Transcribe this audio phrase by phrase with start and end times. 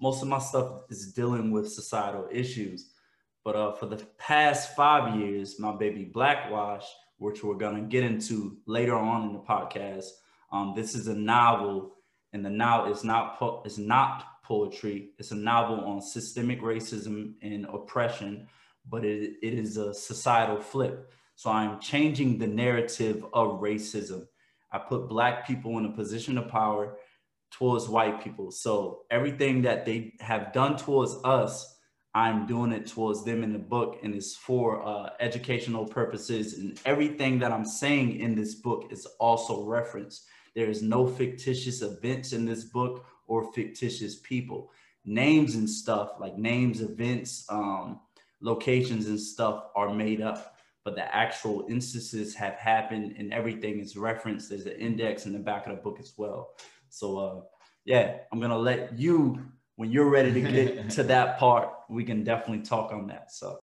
[0.00, 2.90] most of my stuff is dealing with societal issues.
[3.44, 6.84] But uh, for the past five years, my baby Blackwash,
[7.18, 10.06] which we're gonna get into later on in the podcast,
[10.52, 11.94] um, this is a novel,
[12.32, 15.10] and the novel is not po- is not poetry.
[15.18, 18.48] It's a novel on systemic racism and oppression,
[18.88, 21.12] but it, it is a societal flip.
[21.34, 24.26] So I'm changing the narrative of racism.
[24.72, 26.96] I put Black people in a position of power
[27.50, 28.50] towards white people.
[28.50, 31.76] So everything that they have done towards us,
[32.14, 36.58] I'm doing it towards them in the book, and it's for uh, educational purposes.
[36.58, 40.26] And everything that I'm saying in this book is also referenced.
[40.54, 44.72] There is no fictitious events in this book or fictitious people.
[45.04, 48.00] Names and stuff like names, events, um,
[48.40, 53.94] locations, and stuff are made up but the actual instances have happened and everything is
[53.94, 54.48] referenced.
[54.48, 56.54] There's an index in the back of the book as well.
[56.90, 57.40] So uh,
[57.84, 59.40] yeah, I'm gonna let you
[59.76, 63.32] when you're ready to get to that part, we can definitely talk on that.
[63.32, 63.56] So